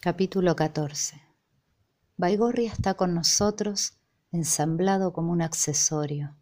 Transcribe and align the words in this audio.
Capítulo 0.00 0.54
14 0.54 1.20
Baigorria 2.16 2.70
está 2.70 2.94
con 2.94 3.16
nosotros 3.16 3.94
ensamblado 4.30 5.12
como 5.12 5.32
un 5.32 5.42
accesorio. 5.42 6.36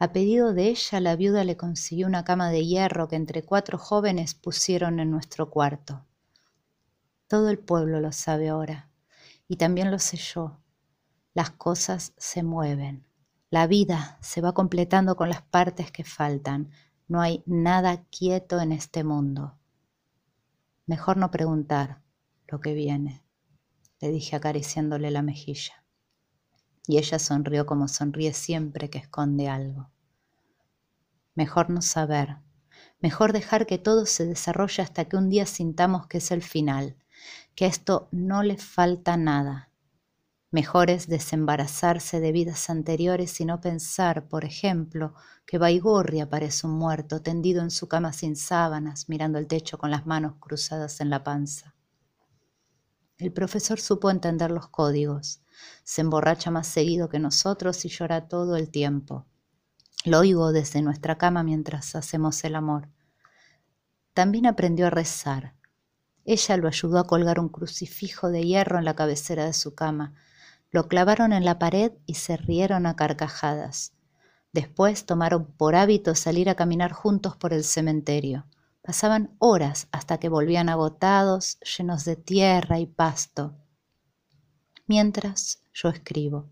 A 0.00 0.12
pedido 0.12 0.52
de 0.54 0.70
ella, 0.70 0.98
la 0.98 1.14
viuda 1.14 1.44
le 1.44 1.56
consiguió 1.56 2.08
una 2.08 2.24
cama 2.24 2.50
de 2.50 2.66
hierro 2.66 3.06
que 3.06 3.14
entre 3.14 3.44
cuatro 3.44 3.78
jóvenes 3.78 4.34
pusieron 4.34 4.98
en 4.98 5.12
nuestro 5.12 5.50
cuarto. 5.50 6.04
Todo 7.28 7.48
el 7.50 7.60
pueblo 7.60 8.00
lo 8.00 8.10
sabe 8.10 8.48
ahora, 8.48 8.90
y 9.46 9.54
también 9.54 9.92
lo 9.92 10.00
sé 10.00 10.16
yo. 10.16 10.58
Las 11.32 11.50
cosas 11.50 12.12
se 12.16 12.42
mueven. 12.42 13.06
La 13.50 13.68
vida 13.68 14.18
se 14.20 14.40
va 14.40 14.52
completando 14.52 15.14
con 15.14 15.28
las 15.28 15.42
partes 15.42 15.92
que 15.92 16.02
faltan. 16.02 16.72
No 17.06 17.20
hay 17.20 17.44
nada 17.46 18.02
quieto 18.10 18.60
en 18.60 18.72
este 18.72 19.04
mundo. 19.04 19.56
Mejor 20.86 21.18
no 21.18 21.30
preguntar 21.30 22.00
lo 22.50 22.60
que 22.60 22.74
viene 22.74 23.22
le 24.00 24.10
dije 24.10 24.36
acariciándole 24.36 25.10
la 25.10 25.22
mejilla. 25.22 25.84
Y 26.86 26.98
ella 26.98 27.18
sonrió 27.18 27.66
como 27.66 27.86
sonríe 27.86 28.32
siempre 28.32 28.88
que 28.88 28.98
esconde 28.98 29.48
algo. 29.48 29.90
Mejor 31.34 31.70
no 31.70 31.82
saber, 31.82 32.38
mejor 33.00 33.32
dejar 33.32 33.66
que 33.66 33.78
todo 33.78 34.06
se 34.06 34.26
desarrolle 34.26 34.82
hasta 34.82 35.04
que 35.04 35.16
un 35.16 35.28
día 35.28 35.46
sintamos 35.46 36.06
que 36.06 36.18
es 36.18 36.30
el 36.30 36.42
final, 36.42 36.96
que 37.54 37.66
a 37.66 37.68
esto 37.68 38.08
no 38.10 38.42
le 38.42 38.56
falta 38.56 39.16
nada. 39.16 39.70
Mejor 40.50 40.90
es 40.90 41.06
desembarazarse 41.06 42.18
de 42.18 42.32
vidas 42.32 42.70
anteriores 42.70 43.40
y 43.40 43.44
no 43.44 43.60
pensar, 43.60 44.26
por 44.26 44.44
ejemplo, 44.44 45.14
que 45.46 45.58
Baigorria 45.58 46.28
parece 46.28 46.66
un 46.66 46.72
muerto 46.72 47.22
tendido 47.22 47.62
en 47.62 47.70
su 47.70 47.86
cama 47.86 48.12
sin 48.12 48.34
sábanas, 48.34 49.08
mirando 49.08 49.38
el 49.38 49.46
techo 49.46 49.78
con 49.78 49.92
las 49.92 50.06
manos 50.06 50.34
cruzadas 50.40 51.00
en 51.00 51.10
la 51.10 51.22
panza. 51.22 51.76
El 53.20 53.32
profesor 53.32 53.78
supo 53.78 54.10
entender 54.10 54.50
los 54.50 54.68
códigos. 54.68 55.42
Se 55.84 56.00
emborracha 56.00 56.50
más 56.50 56.66
seguido 56.66 57.10
que 57.10 57.18
nosotros 57.18 57.84
y 57.84 57.90
llora 57.90 58.28
todo 58.28 58.56
el 58.56 58.70
tiempo. 58.70 59.26
Lo 60.06 60.20
oigo 60.20 60.52
desde 60.52 60.80
nuestra 60.80 61.18
cama 61.18 61.42
mientras 61.42 61.94
hacemos 61.94 62.42
el 62.44 62.54
amor. 62.54 62.88
También 64.14 64.46
aprendió 64.46 64.86
a 64.86 64.90
rezar. 64.90 65.54
Ella 66.24 66.56
lo 66.56 66.66
ayudó 66.66 66.98
a 66.98 67.06
colgar 67.06 67.38
un 67.38 67.50
crucifijo 67.50 68.30
de 68.30 68.42
hierro 68.42 68.78
en 68.78 68.86
la 68.86 68.96
cabecera 68.96 69.44
de 69.44 69.52
su 69.52 69.74
cama. 69.74 70.14
Lo 70.70 70.88
clavaron 70.88 71.34
en 71.34 71.44
la 71.44 71.58
pared 71.58 71.92
y 72.06 72.14
se 72.14 72.38
rieron 72.38 72.86
a 72.86 72.96
carcajadas. 72.96 73.92
Después 74.54 75.04
tomaron 75.04 75.44
por 75.44 75.74
hábito 75.74 76.14
salir 76.14 76.48
a 76.48 76.54
caminar 76.54 76.92
juntos 76.92 77.36
por 77.36 77.52
el 77.52 77.64
cementerio. 77.64 78.46
Pasaban 78.82 79.34
horas 79.38 79.88
hasta 79.92 80.18
que 80.18 80.28
volvían 80.28 80.68
agotados, 80.68 81.58
llenos 81.60 82.04
de 82.04 82.16
tierra 82.16 82.78
y 82.78 82.86
pasto. 82.86 83.54
Mientras 84.86 85.62
yo 85.72 85.90
escribo. 85.90 86.48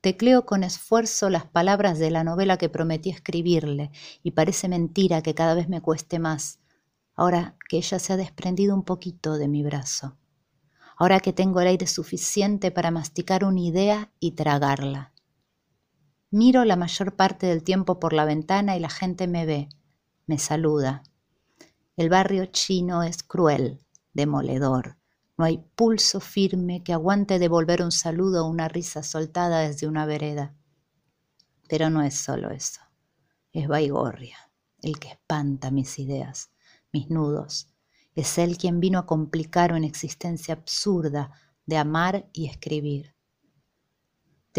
Tecleo 0.00 0.46
con 0.46 0.62
esfuerzo 0.62 1.28
las 1.28 1.44
palabras 1.44 1.98
de 1.98 2.10
la 2.10 2.24
novela 2.24 2.56
que 2.56 2.68
prometí 2.68 3.10
escribirle 3.10 3.90
y 4.22 4.30
parece 4.30 4.68
mentira 4.68 5.22
que 5.22 5.34
cada 5.34 5.54
vez 5.54 5.68
me 5.68 5.80
cueste 5.80 6.18
más, 6.18 6.60
ahora 7.16 7.56
que 7.68 7.78
ella 7.78 7.98
se 7.98 8.12
ha 8.12 8.16
desprendido 8.16 8.74
un 8.74 8.84
poquito 8.84 9.38
de 9.38 9.48
mi 9.48 9.64
brazo, 9.64 10.16
ahora 10.96 11.18
que 11.18 11.32
tengo 11.32 11.60
el 11.60 11.66
aire 11.66 11.88
suficiente 11.88 12.70
para 12.70 12.92
masticar 12.92 13.44
una 13.44 13.60
idea 13.60 14.12
y 14.20 14.32
tragarla. 14.32 15.12
Miro 16.30 16.64
la 16.64 16.76
mayor 16.76 17.16
parte 17.16 17.46
del 17.46 17.64
tiempo 17.64 17.98
por 17.98 18.12
la 18.12 18.24
ventana 18.24 18.76
y 18.76 18.80
la 18.80 18.90
gente 18.90 19.26
me 19.26 19.46
ve, 19.46 19.68
me 20.26 20.38
saluda, 20.38 21.02
el 21.98 22.10
barrio 22.10 22.46
chino 22.46 23.02
es 23.02 23.24
cruel, 23.24 23.84
demoledor. 24.12 24.96
No 25.36 25.44
hay 25.44 25.58
pulso 25.74 26.20
firme 26.20 26.84
que 26.84 26.92
aguante 26.92 27.40
devolver 27.40 27.82
un 27.82 27.90
saludo 27.90 28.46
o 28.46 28.48
una 28.48 28.68
risa 28.68 29.02
soltada 29.02 29.62
desde 29.62 29.88
una 29.88 30.06
vereda. 30.06 30.54
Pero 31.68 31.90
no 31.90 32.02
es 32.02 32.14
solo 32.14 32.52
eso. 32.52 32.80
Es 33.52 33.66
Baigorria, 33.66 34.38
el 34.80 35.00
que 35.00 35.08
espanta 35.08 35.72
mis 35.72 35.98
ideas, 35.98 36.52
mis 36.92 37.10
nudos. 37.10 37.74
Es 38.14 38.38
él 38.38 38.58
quien 38.58 38.78
vino 38.78 39.00
a 39.00 39.06
complicar 39.06 39.72
una 39.72 39.88
existencia 39.88 40.54
absurda 40.54 41.32
de 41.66 41.78
amar 41.78 42.28
y 42.32 42.46
escribir. 42.46 43.12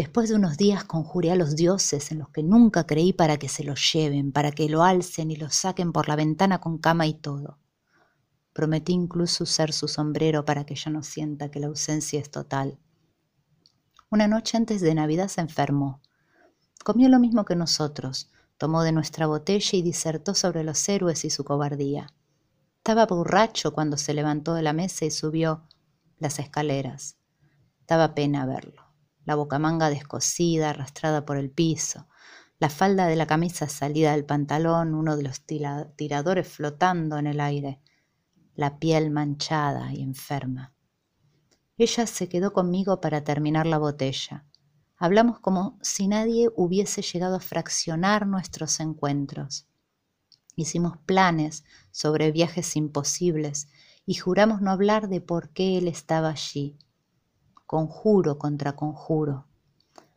Después 0.00 0.30
de 0.30 0.34
unos 0.34 0.56
días 0.56 0.84
conjuré 0.84 1.30
a 1.30 1.36
los 1.36 1.56
dioses 1.56 2.10
en 2.10 2.20
los 2.20 2.30
que 2.30 2.42
nunca 2.42 2.86
creí 2.86 3.12
para 3.12 3.36
que 3.36 3.50
se 3.50 3.64
lo 3.64 3.74
lleven, 3.74 4.32
para 4.32 4.50
que 4.50 4.66
lo 4.66 4.82
alcen 4.82 5.30
y 5.30 5.36
lo 5.36 5.50
saquen 5.50 5.92
por 5.92 6.08
la 6.08 6.16
ventana 6.16 6.58
con 6.58 6.78
cama 6.78 7.06
y 7.06 7.12
todo. 7.12 7.58
Prometí 8.54 8.94
incluso 8.94 9.44
usar 9.44 9.74
su 9.74 9.88
sombrero 9.88 10.46
para 10.46 10.64
que 10.64 10.74
yo 10.74 10.88
no 10.88 11.02
sienta 11.02 11.50
que 11.50 11.60
la 11.60 11.66
ausencia 11.66 12.18
es 12.18 12.30
total. 12.30 12.78
Una 14.08 14.26
noche 14.26 14.56
antes 14.56 14.80
de 14.80 14.94
Navidad 14.94 15.28
se 15.28 15.42
enfermó. 15.42 16.00
Comió 16.82 17.10
lo 17.10 17.20
mismo 17.20 17.44
que 17.44 17.54
nosotros, 17.54 18.30
tomó 18.56 18.82
de 18.82 18.92
nuestra 18.92 19.26
botella 19.26 19.78
y 19.78 19.82
disertó 19.82 20.34
sobre 20.34 20.64
los 20.64 20.88
héroes 20.88 21.26
y 21.26 21.28
su 21.28 21.44
cobardía. 21.44 22.10
Estaba 22.78 23.04
borracho 23.04 23.74
cuando 23.74 23.98
se 23.98 24.14
levantó 24.14 24.54
de 24.54 24.62
la 24.62 24.72
mesa 24.72 25.04
y 25.04 25.10
subió 25.10 25.68
las 26.18 26.38
escaleras. 26.38 27.18
Daba 27.86 28.14
pena 28.14 28.46
verlo 28.46 28.89
la 29.30 29.36
bocamanga 29.36 29.90
descosida, 29.90 30.70
arrastrada 30.70 31.24
por 31.24 31.36
el 31.36 31.52
piso, 31.52 32.08
la 32.58 32.68
falda 32.68 33.06
de 33.06 33.14
la 33.14 33.28
camisa 33.28 33.68
salida 33.68 34.10
del 34.10 34.24
pantalón, 34.24 34.92
uno 34.92 35.16
de 35.16 35.22
los 35.22 35.42
tiradores 35.46 36.48
flotando 36.48 37.16
en 37.16 37.28
el 37.28 37.40
aire, 37.40 37.80
la 38.56 38.80
piel 38.80 39.12
manchada 39.12 39.94
y 39.94 40.02
enferma. 40.02 40.74
Ella 41.78 42.08
se 42.08 42.28
quedó 42.28 42.52
conmigo 42.52 43.00
para 43.00 43.22
terminar 43.22 43.66
la 43.66 43.78
botella. 43.78 44.46
Hablamos 44.96 45.38
como 45.38 45.78
si 45.80 46.08
nadie 46.08 46.48
hubiese 46.56 47.00
llegado 47.00 47.36
a 47.36 47.40
fraccionar 47.40 48.26
nuestros 48.26 48.80
encuentros. 48.80 49.68
Hicimos 50.56 50.98
planes 51.06 51.62
sobre 51.92 52.32
viajes 52.32 52.74
imposibles 52.74 53.68
y 54.04 54.14
juramos 54.14 54.60
no 54.60 54.72
hablar 54.72 55.08
de 55.08 55.20
por 55.20 55.50
qué 55.50 55.78
él 55.78 55.86
estaba 55.86 56.30
allí 56.30 56.76
conjuro 57.70 58.36
contra 58.36 58.74
conjuro. 58.74 59.46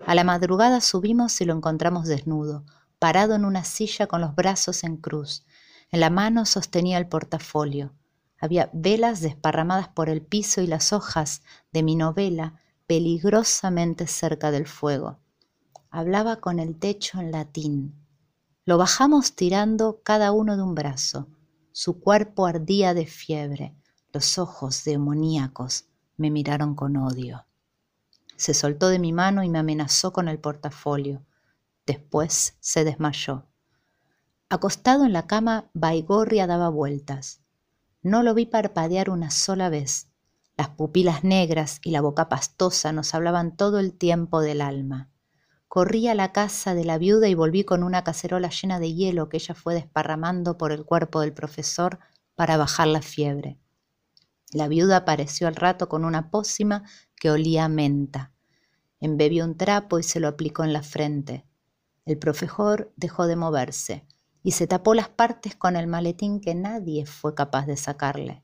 A 0.08 0.16
la 0.16 0.24
madrugada 0.24 0.82
subimos 0.82 1.40
y 1.40 1.46
lo 1.46 1.54
encontramos 1.54 2.08
desnudo, 2.08 2.66
parado 2.98 3.36
en 3.36 3.46
una 3.46 3.64
silla 3.64 4.08
con 4.08 4.22
los 4.22 4.34
brazos 4.34 4.84
en 4.84 4.98
cruz. 4.98 5.46
En 5.92 6.00
la 6.00 6.10
mano 6.10 6.48
sostenía 6.48 6.98
el 6.98 7.08
portafolio. 7.08 7.94
Había 8.40 8.72
velas 8.74 9.22
desparramadas 9.22 9.88
por 9.88 10.10
el 10.10 10.24
piso 10.24 10.62
y 10.62 10.66
las 10.66 10.94
hojas 10.94 11.44
de 11.72 11.84
mi 11.84 11.96
novela 11.96 12.56
peligrosamente 12.88 14.08
cerca 14.08 14.50
del 14.50 14.66
fuego. 14.66 15.20
Hablaba 15.92 16.38
con 16.38 16.58
el 16.58 16.80
techo 16.80 17.20
en 17.20 17.32
latín. 17.32 17.94
Lo 18.66 18.80
bajamos 18.80 19.36
tirando 19.36 20.02
cada 20.02 20.32
uno 20.32 20.58
de 20.58 20.64
un 20.64 20.74
brazo. 20.74 21.28
Su 21.72 22.00
cuerpo 22.00 22.48
ardía 22.48 22.96
de 22.96 23.06
fiebre, 23.06 23.76
los 24.12 24.40
ojos 24.40 24.84
demoníacos 24.86 25.86
me 26.24 26.32
miraron 26.32 26.74
con 26.74 26.96
odio. 26.96 27.46
Se 28.38 28.54
soltó 28.54 28.88
de 28.88 28.98
mi 28.98 29.12
mano 29.12 29.44
y 29.44 29.50
me 29.50 29.60
amenazó 29.60 30.14
con 30.14 30.30
el 30.30 30.40
portafolio. 30.40 31.26
Después 31.86 32.56
se 32.62 32.86
desmayó. 32.86 33.46
Acostado 34.48 35.04
en 35.04 35.12
la 35.12 35.28
cama, 35.28 35.70
Baigorria 35.74 36.48
daba 36.48 36.70
vueltas. 36.70 37.42
No 38.02 38.24
lo 38.24 38.34
vi 38.34 38.46
parpadear 38.46 39.10
una 39.10 39.32
sola 39.32 39.68
vez. 39.68 40.08
Las 40.56 40.70
pupilas 40.70 41.26
negras 41.26 41.82
y 41.84 41.92
la 41.92 42.00
boca 42.00 42.30
pastosa 42.30 42.94
nos 42.94 43.14
hablaban 43.14 43.58
todo 43.58 43.80
el 43.80 43.92
tiempo 43.92 44.40
del 44.40 44.62
alma. 44.62 45.10
Corrí 45.68 46.08
a 46.08 46.16
la 46.16 46.32
casa 46.32 46.74
de 46.74 46.86
la 46.86 46.98
viuda 46.98 47.28
y 47.28 47.34
volví 47.34 47.66
con 47.66 47.84
una 47.84 48.06
cacerola 48.06 48.50
llena 48.50 48.80
de 48.80 48.94
hielo 48.94 49.28
que 49.28 49.38
ella 49.38 49.56
fue 49.56 49.74
desparramando 49.74 50.58
por 50.58 50.72
el 50.72 50.86
cuerpo 50.86 51.20
del 51.20 51.34
profesor 51.34 52.00
para 52.36 52.56
bajar 52.56 52.88
la 52.88 53.02
fiebre. 53.02 53.60
La 54.54 54.68
viuda 54.68 54.98
apareció 54.98 55.48
al 55.48 55.56
rato 55.56 55.90
con 55.90 56.06
una 56.06 56.30
pócima 56.30 56.84
que 57.16 57.32
olía 57.32 57.66
a 57.66 57.70
menta. 57.70 58.32
Embebió 59.00 59.46
un 59.46 59.58
trapo 59.58 59.98
y 59.98 60.04
se 60.04 60.20
lo 60.20 60.28
aplicó 60.28 60.64
en 60.64 60.74
la 60.74 60.84
frente. 60.84 61.46
El 62.06 62.20
profesor 62.20 62.94
dejó 62.96 63.26
de 63.26 63.36
moverse 63.36 64.06
y 64.44 64.52
se 64.52 64.68
tapó 64.68 64.94
las 64.94 65.10
partes 65.10 65.56
con 65.56 65.76
el 65.76 65.88
maletín 65.88 66.40
que 66.40 66.54
nadie 66.54 67.06
fue 67.08 67.34
capaz 67.34 67.66
de 67.66 67.78
sacarle. 67.78 68.44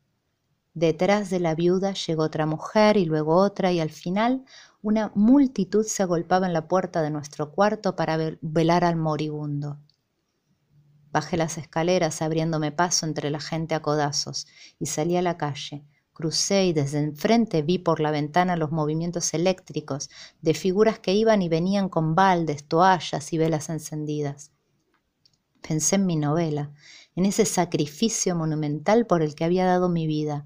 Detrás 0.74 1.30
de 1.30 1.40
la 1.40 1.56
viuda 1.56 1.94
llegó 1.94 2.24
otra 2.24 2.46
mujer 2.46 2.98
y 2.98 3.06
luego 3.06 3.36
otra 3.36 3.72
y 3.72 3.80
al 3.80 3.90
final 3.90 4.46
una 4.82 5.12
multitud 5.14 5.86
se 5.86 6.04
agolpaba 6.04 6.48
en 6.48 6.54
la 6.54 6.68
puerta 6.68 7.02
de 7.02 7.10
nuestro 7.10 7.52
cuarto 7.52 7.96
para 7.96 8.18
velar 8.42 8.84
al 8.84 8.96
moribundo. 8.96 9.80
Bajé 11.12 11.38
las 11.38 11.58
escaleras 11.58 12.22
abriéndome 12.22 12.72
paso 12.72 13.06
entre 13.06 13.30
la 13.30 13.40
gente 13.40 13.76
a 13.76 13.82
codazos 13.82 14.48
y 14.80 14.86
salí 14.86 15.18
a 15.18 15.22
la 15.22 15.38
calle, 15.38 15.86
Crucé 16.20 16.66
y 16.66 16.74
desde 16.74 17.00
enfrente 17.00 17.62
vi 17.62 17.78
por 17.78 18.02
la 18.02 18.12
ventana 18.12 18.58
los 18.58 18.74
movimientos 18.74 19.34
eléctricos 19.34 20.10
de 20.42 20.54
figuras 20.54 21.00
que 21.00 21.14
iban 21.14 21.42
y 21.42 21.48
venían 21.48 21.88
con 21.88 22.14
baldes, 22.14 22.66
toallas 22.66 23.32
y 23.32 23.38
velas 23.38 23.70
encendidas. 23.70 24.52
Pensé 25.66 25.96
en 25.96 26.06
mi 26.06 26.18
novela, 26.18 26.74
en 27.16 27.26
ese 27.26 27.46
sacrificio 27.46 28.36
monumental 28.36 29.08
por 29.08 29.22
el 29.22 29.34
que 29.34 29.46
había 29.46 29.66
dado 29.66 29.88
mi 29.88 30.08
vida. 30.08 30.46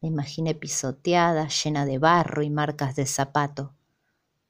La 0.00 0.08
imaginé 0.08 0.56
pisoteada, 0.56 1.46
llena 1.46 1.86
de 1.86 1.98
barro 1.98 2.42
y 2.42 2.50
marcas 2.50 2.96
de 2.96 3.06
zapato. 3.06 3.76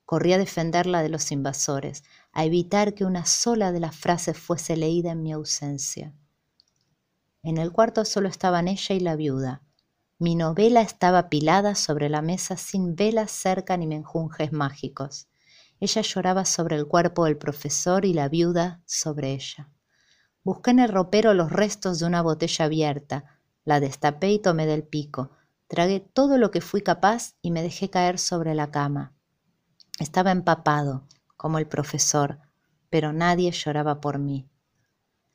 Corrí 0.07 0.33
a 0.33 0.39
defenderla 0.39 1.03
de 1.03 1.11
los 1.11 1.33
invasores, 1.33 2.03
a 2.33 2.47
evitar 2.47 2.95
que 2.95 3.05
una 3.05 3.27
sola 3.27 3.73
de 3.73 3.81
las 3.81 3.95
frases 3.95 4.39
fuese 4.39 4.79
leída 4.79 5.13
en 5.13 5.23
mi 5.23 5.35
ausencia. 5.35 6.15
En 7.43 7.59
el 7.59 7.73
cuarto 7.73 8.07
solo 8.07 8.31
estaban 8.31 8.69
ella 8.69 8.95
y 8.95 9.01
la 9.01 9.17
viuda. 9.17 9.61
Mi 10.19 10.35
novela 10.35 10.81
estaba 10.81 11.29
pilada 11.29 11.75
sobre 11.75 12.09
la 12.09 12.23
mesa 12.23 12.57
sin 12.57 12.97
velas 12.97 13.31
cerca 13.31 13.77
ni 13.77 13.87
menjunjes 13.87 14.51
mágicos. 14.51 15.29
Ella 15.79 16.01
lloraba 16.01 16.47
sobre 16.47 16.77
el 16.77 16.87
cuerpo 16.87 17.27
del 17.27 17.37
profesor 17.37 18.07
y 18.07 18.15
la 18.15 18.31
viuda 18.31 18.81
sobre 18.87 19.33
ella. 19.35 19.69
Busqué 20.43 20.71
en 20.71 20.79
el 20.79 20.89
ropero 20.89 21.35
los 21.35 21.53
restos 21.53 21.99
de 21.99 22.07
una 22.07 22.23
botella 22.23 22.65
abierta, 22.65 23.41
la 23.67 23.79
destapé 23.79 24.31
y 24.31 24.39
tomé 24.39 24.65
del 24.65 24.85
pico. 24.85 25.33
Tragué 25.69 26.01
todo 26.01 26.39
lo 26.39 26.51
que 26.51 26.63
fui 26.63 26.81
capaz 26.81 27.35
y 27.43 27.51
me 27.51 27.63
dejé 27.63 27.91
caer 27.91 28.19
sobre 28.19 28.55
la 28.55 28.71
cama. 28.71 29.13
Estaba 29.99 30.31
empapado, 30.31 31.07
como 31.37 31.59
el 31.59 31.67
profesor, 31.67 32.39
pero 32.89 33.13
nadie 33.13 33.51
lloraba 33.51 34.01
por 34.01 34.19
mí. 34.19 34.49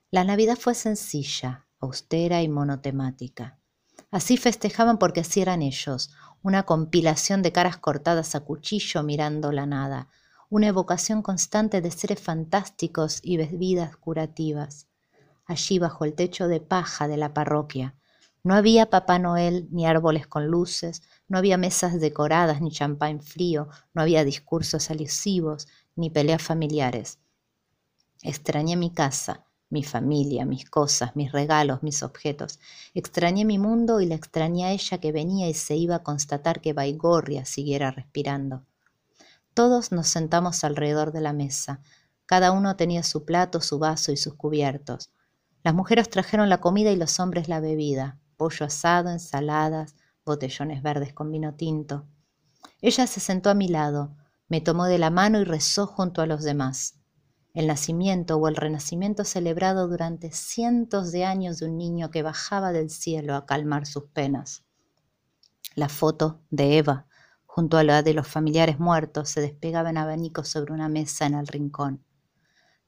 La 0.09 0.23
Navidad 0.23 0.57
fue 0.57 0.73
sencilla, 0.73 1.67
austera 1.79 2.41
y 2.41 2.49
monotemática. 2.49 3.60
Así 4.11 4.35
festejaban 4.35 4.97
porque 4.97 5.21
así 5.21 5.41
eran 5.41 5.61
ellos, 5.61 6.11
una 6.43 6.63
compilación 6.63 7.41
de 7.41 7.53
caras 7.53 7.77
cortadas 7.77 8.35
a 8.35 8.41
cuchillo 8.41 9.03
mirando 9.03 9.53
la 9.53 9.65
nada, 9.65 10.09
una 10.49 10.67
evocación 10.67 11.21
constante 11.21 11.79
de 11.79 11.91
seres 11.91 12.19
fantásticos 12.19 13.21
y 13.23 13.37
bebidas 13.37 13.95
curativas. 13.95 14.87
Allí 15.45 15.79
bajo 15.79 16.03
el 16.03 16.13
techo 16.13 16.49
de 16.49 16.59
paja 16.59 17.07
de 17.07 17.15
la 17.15 17.33
parroquia, 17.33 17.95
no 18.43 18.55
había 18.55 18.89
Papá 18.89 19.19
Noel 19.19 19.67
ni 19.71 19.85
árboles 19.85 20.25
con 20.25 20.47
luces, 20.47 21.03
no 21.27 21.37
había 21.37 21.57
mesas 21.57 21.99
decoradas 21.99 22.59
ni 22.59 22.71
champán 22.71 23.21
frío, 23.21 23.69
no 23.93 24.01
había 24.01 24.25
discursos 24.25 24.89
alusivos 24.89 25.67
ni 25.95 26.09
peleas 26.09 26.41
familiares. 26.41 27.19
Extrañé 28.23 28.75
mi 28.75 28.91
casa, 28.91 29.45
mi 29.71 29.83
familia, 29.83 30.45
mis 30.45 30.69
cosas, 30.69 31.15
mis 31.15 31.31
regalos, 31.31 31.81
mis 31.81 32.03
objetos. 32.03 32.59
Extrañé 32.93 33.43
mi 33.43 33.57
mundo 33.57 33.99
y 34.01 34.05
la 34.05 34.13
extrañé 34.13 34.65
a 34.65 34.71
ella 34.71 34.99
que 34.99 35.11
venía 35.11 35.49
y 35.49 35.55
se 35.55 35.75
iba 35.75 35.95
a 35.95 36.03
constatar 36.03 36.61
que 36.61 36.73
Baigorria 36.73 37.45
siguiera 37.45 37.89
respirando. 37.89 38.63
Todos 39.55 39.91
nos 39.91 40.07
sentamos 40.07 40.63
alrededor 40.63 41.11
de 41.11 41.21
la 41.21 41.33
mesa. 41.33 41.81
Cada 42.27 42.51
uno 42.51 42.75
tenía 42.75 43.01
su 43.01 43.25
plato, 43.25 43.61
su 43.61 43.79
vaso 43.79 44.11
y 44.11 44.17
sus 44.17 44.35
cubiertos. 44.35 45.09
Las 45.63 45.73
mujeres 45.73 46.09
trajeron 46.09 46.49
la 46.49 46.61
comida 46.61 46.91
y 46.91 46.95
los 46.95 47.19
hombres 47.19 47.49
la 47.49 47.59
bebida 47.59 48.21
pollo 48.41 48.65
asado, 48.65 49.11
ensaladas, 49.11 49.93
botellones 50.25 50.81
verdes 50.81 51.13
con 51.13 51.31
vino 51.31 51.53
tinto. 51.53 52.07
Ella 52.81 53.05
se 53.05 53.19
sentó 53.19 53.51
a 53.51 53.53
mi 53.53 53.67
lado, 53.67 54.15
me 54.47 54.61
tomó 54.61 54.85
de 54.85 54.97
la 54.97 55.11
mano 55.11 55.39
y 55.39 55.43
rezó 55.43 55.85
junto 55.85 56.23
a 56.23 56.25
los 56.25 56.41
demás. 56.41 56.95
El 57.53 57.67
nacimiento 57.67 58.37
o 58.37 58.47
el 58.47 58.55
renacimiento 58.55 59.25
celebrado 59.25 59.89
durante 59.89 60.31
cientos 60.31 61.11
de 61.11 61.25
años 61.25 61.59
de 61.59 61.65
un 61.65 61.77
niño 61.77 62.09
que 62.09 62.23
bajaba 62.23 62.71
del 62.71 62.89
cielo 62.89 63.35
a 63.35 63.45
calmar 63.45 63.85
sus 63.85 64.05
penas. 64.05 64.63
La 65.75 65.89
foto 65.89 66.39
de 66.49 66.77
Eva, 66.77 67.07
junto 67.45 67.77
a 67.77 67.83
la 67.83 68.03
de 68.03 68.13
los 68.13 68.27
familiares 68.27 68.79
muertos, 68.79 69.29
se 69.29 69.41
despegaba 69.41 69.89
en 69.89 69.97
abanico 69.97 70.45
sobre 70.45 70.73
una 70.73 70.87
mesa 70.87 71.25
en 71.25 71.33
el 71.33 71.47
rincón. 71.47 72.05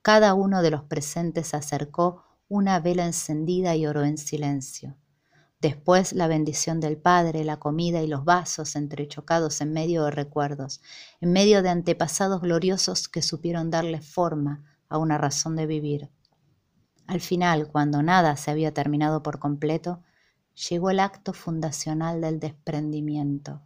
Cada 0.01 0.33
uno 0.33 0.61
de 0.61 0.71
los 0.71 0.83
presentes 0.83 1.53
acercó 1.53 2.23
una 2.47 2.79
vela 2.79 3.05
encendida 3.05 3.75
y 3.75 3.85
oró 3.85 4.03
en 4.03 4.17
silencio. 4.17 4.95
Después 5.63 6.11
la 6.11 6.27
bendición 6.27 6.81
del 6.81 6.97
Padre, 6.97 7.45
la 7.45 7.55
comida 7.55 8.01
y 8.01 8.07
los 8.07 8.25
vasos 8.25 8.75
entrechocados 8.75 9.61
en 9.61 9.71
medio 9.71 10.03
de 10.03 10.11
recuerdos, 10.11 10.81
en 11.21 11.31
medio 11.31 11.63
de 11.63 11.69
antepasados 11.69 12.41
gloriosos 12.41 13.07
que 13.07 13.21
supieron 13.21 13.71
darle 13.71 14.01
forma 14.01 14.65
a 14.89 14.97
una 14.97 15.17
razón 15.17 15.55
de 15.55 15.65
vivir. 15.65 16.09
Al 17.07 17.21
final, 17.21 17.69
cuando 17.71 18.03
nada 18.03 18.35
se 18.35 18.51
había 18.51 18.73
terminado 18.73 19.23
por 19.23 19.39
completo, 19.39 20.03
llegó 20.69 20.89
el 20.89 20.99
acto 20.99 21.31
fundacional 21.31 22.19
del 22.19 22.41
desprendimiento. 22.41 23.61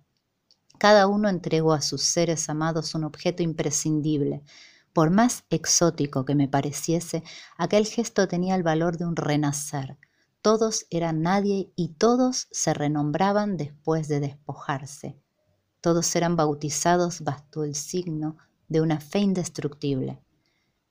Cada 0.77 1.07
uno 1.07 1.29
entregó 1.29 1.73
a 1.73 1.81
sus 1.81 2.03
seres 2.03 2.47
amados 2.47 2.93
un 2.93 3.05
objeto 3.05 3.41
imprescindible. 3.41 4.43
Por 4.93 5.09
más 5.09 5.45
exótico 5.49 6.25
que 6.25 6.35
me 6.35 6.47
pareciese, 6.47 7.23
aquel 7.57 7.87
gesto 7.87 8.27
tenía 8.27 8.53
el 8.53 8.61
valor 8.61 8.97
de 8.97 9.05
un 9.05 9.15
renacer 9.15 9.97
todos 10.41 10.85
eran 10.89 11.21
nadie 11.21 11.71
y 11.75 11.89
todos 11.89 12.47
se 12.51 12.73
renombraban 12.73 13.57
después 13.57 14.07
de 14.07 14.19
despojarse. 14.19 15.17
Todos 15.81 16.15
eran 16.15 16.35
bautizados 16.35 17.21
bajo 17.21 17.63
el 17.63 17.75
signo 17.75 18.37
de 18.67 18.81
una 18.81 18.99
fe 18.99 19.19
indestructible. 19.19 20.21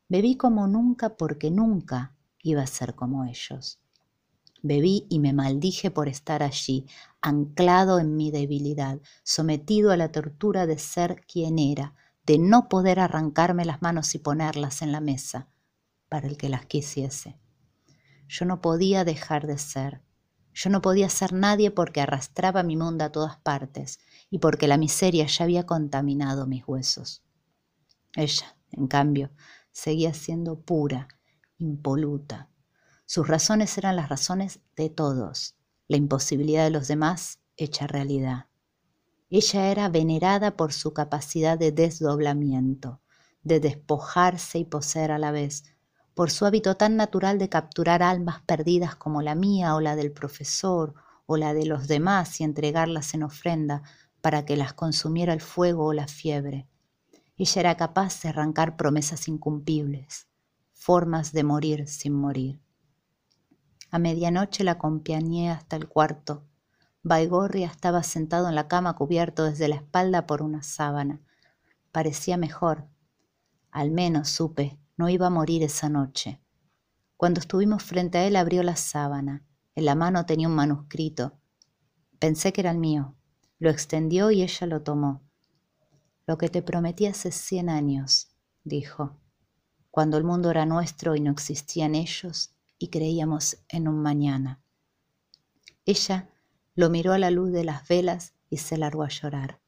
Bebí 0.09 0.37
como 0.37 0.67
nunca 0.67 1.17
porque 1.17 1.51
nunca 1.51 2.15
iba 2.43 2.63
a 2.63 2.67
ser 2.67 2.95
como 2.95 3.25
ellos. 3.25 3.81
Bebí 4.63 5.07
y 5.09 5.19
me 5.19 5.33
maldije 5.33 5.91
por 5.91 6.09
estar 6.09 6.43
allí, 6.43 6.87
anclado 7.21 7.99
en 7.99 8.17
mi 8.17 8.31
debilidad, 8.31 9.01
sometido 9.23 9.91
a 9.91 9.97
la 9.97 10.13
tortura 10.13 10.67
de 10.67 10.79
ser 10.79 11.25
quien 11.27 11.59
era, 11.59 11.95
de 12.25 12.39
no 12.39 12.69
poder 12.69 12.99
arrancarme 12.99 13.65
las 13.65 13.83
manos 13.83 14.15
y 14.15 14.19
ponerlas 14.19 14.83
en 14.83 14.93
la 14.93 15.01
mesa 15.01 15.49
para 16.09 16.27
el 16.27 16.37
que 16.37 16.49
las 16.49 16.67
quisiese. 16.67 17.39
Yo 18.29 18.45
no 18.45 18.61
podía 18.61 19.05
dejar 19.05 19.47
de 19.47 19.59
ser. 19.59 20.03
Yo 20.53 20.71
no 20.71 20.81
podía 20.81 21.09
ser 21.09 21.33
nadie 21.33 21.71
porque 21.71 22.01
arrastraba 22.01 22.63
mi 22.63 22.77
mundo 22.77 23.05
a 23.05 23.13
todas 23.13 23.39
partes 23.39 23.99
y 24.31 24.39
porque 24.39 24.69
la 24.69 24.79
miseria 24.79 25.27
ya 25.27 25.45
había 25.45 25.67
contaminado 25.67 26.47
mis 26.47 26.67
huesos. 26.67 27.23
Ella, 28.15 28.57
en 28.73 28.87
cambio, 28.87 29.31
seguía 29.71 30.15
siendo 30.15 30.59
pura, 30.61 31.09
impoluta. 31.59 32.49
Sus 33.05 33.29
razones 33.29 33.77
eran 33.79 33.97
las 33.97 34.09
razones 34.09 34.61
de 34.75 34.89
todos, 34.91 35.57
la 35.87 35.97
imposibilidad 35.97 36.65
de 36.65 36.71
los 36.71 36.89
demás 36.89 37.41
hecha 37.57 37.87
realidad. 37.87 38.47
Ella 39.29 39.71
era 39.71 39.89
venerada 39.89 40.57
por 40.57 40.73
su 40.73 40.93
capacidad 40.93 41.59
de 41.59 41.73
desdoblamiento, 41.73 43.01
de 43.43 43.61
despojarse 43.61 44.59
y 44.59 44.65
poseer 44.65 45.11
a 45.11 45.19
la 45.19 45.31
vez, 45.31 45.65
por 46.17 46.31
su 46.31 46.47
hábito 46.47 46.79
tan 46.79 46.97
natural 46.97 47.39
de 47.39 47.51
capturar 47.51 48.03
almas 48.03 48.41
perdidas 48.41 48.97
como 48.97 49.21
la 49.21 49.35
mía 49.35 49.75
o 49.75 49.83
la 49.83 49.97
del 49.97 50.13
profesor 50.13 50.95
o 51.27 51.37
la 51.37 51.53
de 51.53 51.67
los 51.67 51.89
demás 51.89 52.41
y 52.41 52.45
entregarlas 52.45 53.13
en 53.13 53.23
ofrenda 53.23 53.83
para 54.23 54.47
que 54.47 54.57
las 54.57 54.73
consumiera 54.73 55.35
el 55.35 55.43
fuego 55.43 55.85
o 55.85 55.93
la 55.93 56.09
fiebre. 56.09 56.67
Ella 57.37 57.61
era 57.61 57.77
capaz 57.77 58.23
de 58.23 58.31
arrancar 58.31 58.79
promesas 58.79 59.29
incumplibles, 59.29 60.27
formas 60.73 61.33
de 61.33 61.45
morir 61.45 61.87
sin 61.87 62.15
morir. 62.15 62.63
A 63.91 63.99
medianoche 63.99 64.65
la 64.65 64.73
acompañé 64.73 65.51
hasta 65.51 65.77
el 65.77 65.87
cuarto. 65.87 66.45
Baigorria 67.03 67.67
estaba 67.67 68.03
sentado 68.03 68.49
en 68.49 68.55
la 68.55 68.69
cama 68.69 68.97
cubierto 68.97 69.45
desde 69.45 69.69
la 69.69 69.77
espalda 69.77 70.27
por 70.27 70.41
una 70.41 70.63
sábana. 70.63 71.21
Parecía 71.93 72.39
mejor. 72.39 72.87
Al 73.71 73.91
menos 73.91 74.31
supe 74.31 74.79
no 74.97 75.09
iba 75.09 75.27
a 75.27 75.31
morir 75.31 75.63
esa 75.63 75.89
noche. 75.89 76.41
Cuando 77.17 77.41
estuvimos 77.41 77.83
frente 77.83 78.19
a 78.19 78.27
él 78.27 78.37
abrió 78.37 78.63
la 78.63 78.77
sábana. 78.77 79.45
En 79.75 79.85
la 79.85 79.95
mano 79.95 80.27
tenía 80.27 80.49
un 80.49 80.55
manuscrito. 80.55 81.39
Pensé 82.19 82.53
que 82.53 82.63
era 82.63 82.71
el 82.71 82.79
mío. 82.79 83.15
Lo 83.59 83.71
extendió 83.71 84.31
y 84.31 84.43
ella 84.43 84.67
lo 84.67 84.83
tomó. 84.83 85.23
Lo 86.27 86.39
que 86.39 86.49
te 86.49 86.63
prometí 86.63 87.07
hace 87.07 87.31
cien 87.31 87.69
años, 87.69 88.29
dijo, 88.65 89.19
cuando 89.91 90.19
el 90.19 90.25
mundo 90.25 90.51
era 90.51 90.67
nuestro 90.67 91.15
y 91.17 91.21
no 91.21 91.31
existían 91.31 91.95
ellos 91.95 92.55
y 92.79 92.89
creíamos 92.89 93.59
en 93.69 93.89
un 93.89 94.03
mañana. 94.03 94.61
Ella 95.87 96.29
lo 96.75 96.91
miró 96.91 97.13
a 97.13 97.19
la 97.19 97.31
luz 97.31 97.53
de 97.53 97.65
las 97.65 97.87
velas 97.89 98.35
y 98.51 98.59
se 98.59 98.77
largó 98.77 99.05
a 99.05 99.09
llorar. 99.09 99.61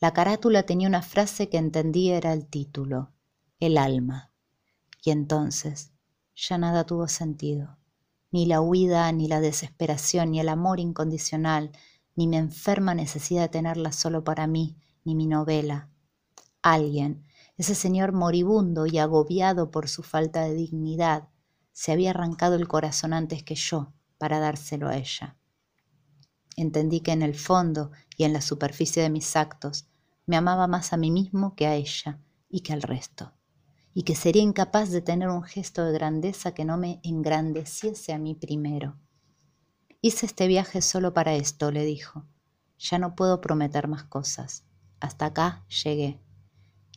La 0.00 0.12
carátula 0.12 0.64
tenía 0.64 0.88
una 0.88 1.02
frase 1.02 1.48
que 1.48 1.58
entendí 1.58 2.10
era 2.10 2.32
el 2.32 2.46
título, 2.46 3.12
el 3.60 3.78
alma. 3.78 4.29
Y 5.02 5.10
entonces 5.10 5.92
ya 6.34 6.58
nada 6.58 6.84
tuvo 6.84 7.08
sentido, 7.08 7.78
ni 8.30 8.46
la 8.46 8.60
huida, 8.60 9.10
ni 9.12 9.28
la 9.28 9.40
desesperación, 9.40 10.30
ni 10.30 10.40
el 10.40 10.48
amor 10.48 10.80
incondicional, 10.80 11.72
ni 12.16 12.26
mi 12.26 12.36
enferma 12.36 12.94
necesidad 12.94 13.42
de 13.42 13.48
tenerla 13.48 13.92
solo 13.92 14.24
para 14.24 14.46
mí, 14.46 14.76
ni 15.04 15.14
mi 15.14 15.26
novela. 15.26 15.88
Alguien, 16.62 17.24
ese 17.56 17.74
señor 17.74 18.12
moribundo 18.12 18.86
y 18.86 18.98
agobiado 18.98 19.70
por 19.70 19.88
su 19.88 20.02
falta 20.02 20.42
de 20.42 20.54
dignidad, 20.54 21.28
se 21.72 21.92
había 21.92 22.10
arrancado 22.10 22.56
el 22.56 22.68
corazón 22.68 23.12
antes 23.12 23.42
que 23.42 23.54
yo 23.54 23.92
para 24.18 24.38
dárselo 24.38 24.88
a 24.88 24.96
ella. 24.96 25.36
Entendí 26.56 27.00
que 27.00 27.12
en 27.12 27.22
el 27.22 27.34
fondo 27.34 27.90
y 28.18 28.24
en 28.24 28.34
la 28.34 28.42
superficie 28.42 29.02
de 29.02 29.08
mis 29.08 29.34
actos 29.34 29.86
me 30.26 30.36
amaba 30.36 30.66
más 30.66 30.92
a 30.92 30.98
mí 30.98 31.10
mismo 31.10 31.54
que 31.54 31.66
a 31.66 31.74
ella 31.74 32.18
y 32.50 32.60
que 32.60 32.74
al 32.74 32.82
resto 32.82 33.32
y 33.92 34.02
que 34.02 34.14
sería 34.14 34.42
incapaz 34.42 34.90
de 34.90 35.02
tener 35.02 35.28
un 35.28 35.42
gesto 35.42 35.84
de 35.84 35.92
grandeza 35.92 36.54
que 36.54 36.64
no 36.64 36.76
me 36.76 37.00
engrandeciese 37.02 38.12
a 38.12 38.18
mí 38.18 38.34
primero. 38.34 38.96
Hice 40.00 40.26
este 40.26 40.46
viaje 40.46 40.80
solo 40.80 41.12
para 41.12 41.34
esto, 41.34 41.70
le 41.70 41.84
dijo, 41.84 42.24
Ya 42.78 42.98
no 42.98 43.14
puedo 43.14 43.40
prometer 43.40 43.88
más 43.88 44.04
cosas. 44.04 44.64
Hasta 45.00 45.26
acá 45.26 45.64
llegué. 45.84 46.20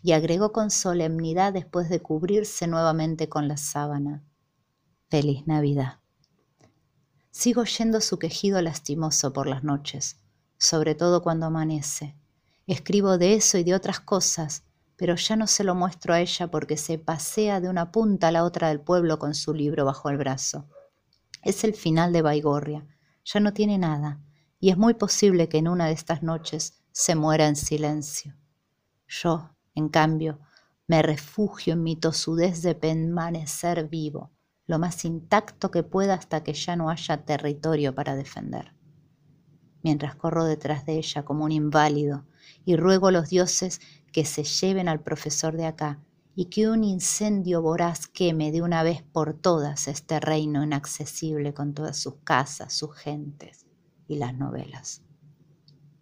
Y 0.02 0.12
agregó 0.12 0.52
con 0.52 0.70
solemnidad 0.70 1.54
después 1.54 1.90
de 1.90 2.02
cubrirse 2.02 2.68
nuevamente 2.68 3.30
con 3.30 3.48
la 3.48 3.58
sábana. 3.58 4.24
Feliz 5.10 5.48
Navidad. 5.48 6.00
Sigo 7.32 7.62
oyendo 7.62 8.00
su 8.00 8.20
quejido 8.20 8.62
lastimoso 8.62 9.34
por 9.34 9.48
las 9.48 9.64
noches, 9.64 10.18
sobre 10.58 10.94
todo 10.94 11.24
cuando 11.24 11.48
amanece. 11.48 12.16
Escribo 12.68 13.18
de 13.18 13.34
eso 13.34 13.58
y 13.58 13.64
de 13.64 13.74
otras 13.74 14.00
cosas, 14.00 14.64
pero 14.96 15.16
ya 15.16 15.36
no 15.36 15.48
se 15.48 15.64
lo 15.64 15.76
muestro 15.76 16.14
a 16.14 16.22
ella 16.22 16.48
porque 16.50 16.78
se 16.78 16.98
pasea 16.98 17.60
de 17.60 17.70
una 17.70 17.92
punta 17.92 18.28
a 18.28 18.32
la 18.32 18.44
otra 18.44 18.70
del 18.70 18.80
pueblo 18.80 19.20
con 19.20 19.34
su 19.36 19.54
libro 19.54 19.86
bajo 19.86 20.10
el 20.10 20.18
brazo. 20.18 20.68
Es 21.42 21.64
el 21.64 21.74
final 21.74 22.14
de 22.14 22.22
Baigorria, 22.22 22.86
ya 23.26 23.40
no 23.40 23.54
tiene 23.54 23.78
nada, 23.78 24.22
y 24.60 24.70
es 24.70 24.78
muy 24.78 24.94
posible 24.94 25.50
que 25.50 25.58
en 25.58 25.68
una 25.68 25.88
de 25.88 25.94
estas 25.94 26.24
noches 26.24 26.84
se 26.92 27.16
muera 27.16 27.48
en 27.48 27.56
silencio. 27.56 28.36
Yo, 29.08 29.50
en 29.76 29.90
cambio, 29.90 30.40
me 30.88 31.02
refugio 31.02 31.74
en 31.74 31.84
mi 31.84 31.96
tosudez 31.96 32.62
de 32.62 32.76
permanecer 32.76 33.88
vivo, 33.90 34.32
lo 34.66 34.80
más 34.80 35.04
intacto 35.06 35.72
que 35.72 35.84
pueda 35.84 36.14
hasta 36.14 36.44
que 36.44 36.54
ya 36.54 36.76
no 36.76 36.90
haya 36.90 37.26
territorio 37.26 37.94
para 37.94 38.16
defender. 38.16 38.74
Mientras 39.82 40.16
corro 40.16 40.46
detrás 40.46 40.86
de 40.86 40.98
ella 40.98 41.24
como 41.24 41.44
un 41.44 41.52
inválido 41.52 42.26
y 42.64 42.76
ruego 42.78 43.08
a 43.08 43.12
los 43.12 43.30
dioses 43.30 43.82
que 44.14 44.24
se 44.24 44.46
lleven 44.46 44.88
al 44.88 45.02
profesor 45.02 45.58
de 45.58 45.66
acá 45.66 46.00
y 46.36 46.46
que 46.46 46.70
un 46.70 46.84
incendio 46.86 47.62
voraz 47.62 48.08
queme 48.08 48.52
de 48.52 48.62
una 48.62 48.82
vez 48.84 49.04
por 49.04 49.34
todas 49.34 49.88
este 49.90 50.20
reino 50.20 50.64
inaccesible 50.64 51.54
con 51.54 51.74
todas 51.74 51.98
sus 51.98 52.16
casas, 52.24 52.74
sus 52.74 52.96
gentes 52.96 53.66
y 54.08 54.16
las 54.16 54.34
novelas. 54.34 55.03